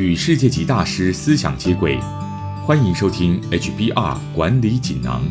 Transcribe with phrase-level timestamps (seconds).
[0.00, 2.00] 与世界级大师思想接轨，
[2.64, 5.22] 欢迎收听 HBR 管理锦囊。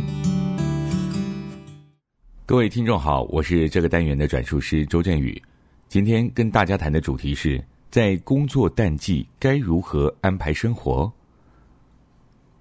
[2.46, 5.42] 各位听众好，我是这个单元的转述师周振宇。
[5.88, 7.60] 今天跟大家谈的主题是
[7.90, 11.12] 在工作淡季该如何安排生活。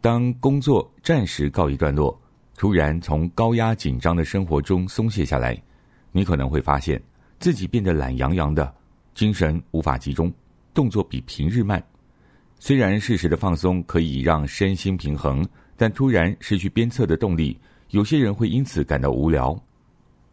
[0.01, 2.19] 当工作暂时告一段落，
[2.57, 5.61] 突然从高压紧张的生活中松懈下来，
[6.11, 6.99] 你可能会发现
[7.39, 8.75] 自己变得懒洋洋的，
[9.15, 10.33] 精神无法集中，
[10.73, 11.85] 动作比平日慢。
[12.61, 17.59] 虽然适时的放松可以让身心平衡，但突然失去鞭策的动力，
[17.91, 19.57] 有些人会因此感到无聊。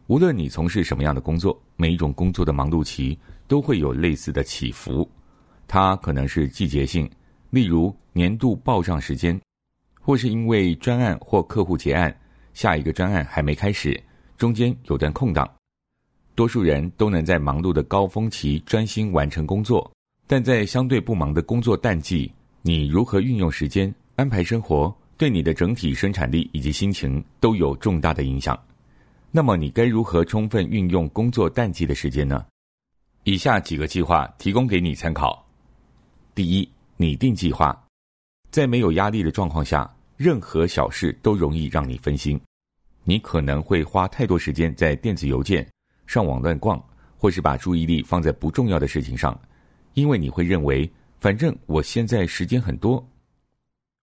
[0.08, 5.08] 无论你从事什么样的工作，每一种工作的忙碌期都会有类似的起伏。
[5.68, 7.08] 它可能是季节性，
[7.50, 9.40] 例如年度报账时间，
[10.00, 12.16] 或是因为专案或客户结案，
[12.54, 14.00] 下一个专案还没开始，
[14.36, 15.48] 中间有段空档。
[16.34, 19.90] 多数人都能在忙碌的高峰期专心完成工作。
[20.26, 28.58] 但在相对不忙的工作淡季，你如何运用时间、安排生活，对你的整体生产力以及心情都有重大的影响。
[29.30, 32.44] 那么，你该如何充分运用工作淡季的时间呢？
[33.22, 35.46] 以下几个计划提供给你参考：
[36.34, 37.80] 第一，拟定计划。
[38.50, 42.40] 在没有压力的状况下，任何小事都容易让你分心。
[43.04, 45.64] 你可能会花太多时间在电子邮件、
[46.06, 46.82] 上网乱逛，
[47.16, 49.38] 或是把注意力放在不重要的事情上。
[49.96, 50.88] 因为你会认为，
[51.20, 53.02] 反正我现在时间很多。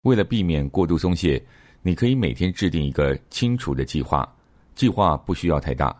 [0.01, 1.41] 为了避免过度松懈，
[1.83, 4.27] 你可以每天制定一个清楚的计划。
[4.73, 5.95] 计划不需要太大，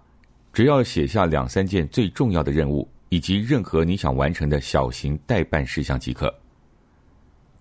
[0.52, 6.34] 只要写下两三件最重要的任务，以及任何你想完成的小型代办事项即可。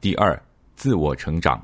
[0.00, 0.42] 第二，
[0.74, 1.62] 自我成长。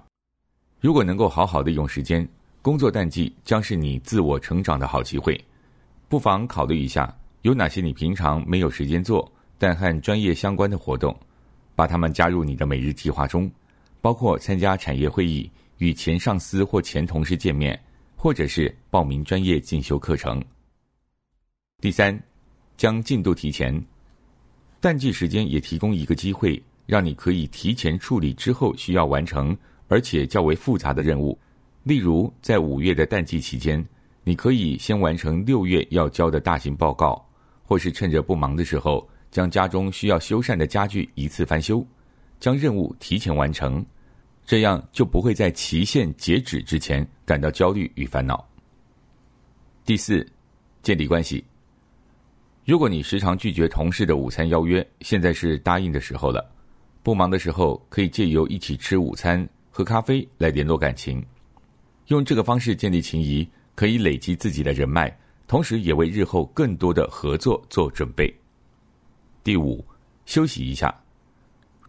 [0.81, 2.29] 如果能够好好的用时间，
[2.61, 5.43] 工作淡季将是你自我成长的好机会。
[6.11, 7.11] 不妨考虑一下，
[7.41, 9.33] 有哪些你平常没有时间做。
[9.59, 11.15] 但和专业相关的活动，
[11.75, 13.51] 把它们加入你的每日计划中，
[14.01, 17.79] 包括参加产业会议、与前上司或前同事见面，
[18.17, 20.43] 或者是报名专业进修课程。
[21.81, 22.19] 第三，
[22.77, 23.85] 将进度提前。
[24.81, 29.57] 淡季时间也提供一个机会，让你可以提前处理之后需要完成
[29.89, 31.37] 而且较为复杂的任务。
[31.83, 33.85] 例如，在五月的淡季期间，
[34.23, 37.25] 你可以先完成六月要交的大型报告，
[37.65, 39.09] 或是趁着不忙的时候。
[39.31, 41.87] 将家中需要修缮的家具一次翻修，
[42.41, 43.85] 将任务提前完成，
[44.45, 48.49] 这样就不会在期限截止之前感到焦虑与烦恼。
[49.85, 50.27] 第四，
[50.83, 51.45] 建立关系。
[52.65, 56.47] 如果你时常拒绝同事的午餐邀约，现在是答应的时候了。
[57.03, 61.25] 不忙的时候，可以借由一起吃午餐、喝咖啡来联络感情，
[62.09, 68.35] 用这个方式建立情谊，可以累积自己的人脉，同时也为日后更多的合作做准备。
[69.49, 69.83] 第五，
[70.27, 70.95] 休息一下。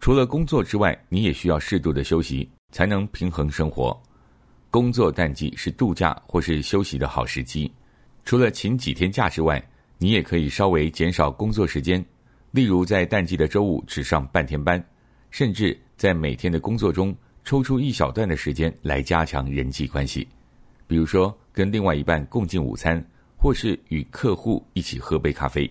[0.00, 3.94] 除了工作之外，你也需要适度的休息，才能平衡生活。
[4.70, 7.70] 工作淡季是度假或是休息的好时机。
[8.24, 9.62] 除了请几天假之外，
[9.98, 12.02] 你也可以稍微减少工作时间，
[12.50, 14.82] 例如在淡季的周五只上半天班，
[15.30, 20.26] 甚至在每天的工作中抽出一小段的时间来加强人际关系，
[20.86, 23.04] 比如说跟另外一半共进午餐，
[23.36, 25.70] 或是与客户一起喝杯咖啡。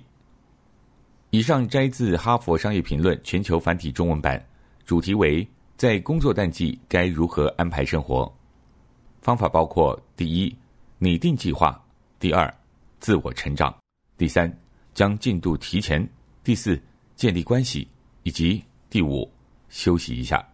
[1.40, 4.46] 以上摘自《哈佛商业评论》全球繁体中文版，
[4.86, 8.30] 主题为“在工作淡季该如何安排生活”。
[9.24, 10.54] 方法包括：第一，
[10.98, 11.72] 拟定计划；
[12.20, 12.54] 第二，
[13.00, 13.74] 自我成长；
[14.18, 14.54] 第三，
[14.94, 16.06] 将进度提前；
[16.44, 16.78] 第四，
[17.16, 17.88] 建立关系；
[18.24, 19.26] 以及第五，
[19.70, 20.46] 休息一下。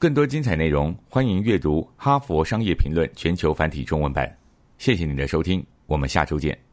[0.00, 4.36] 更多精彩内容，欢迎阅读《哈佛商业评论》全球繁体中文版。
[4.78, 6.69] 谢谢你的收听，我们下周见。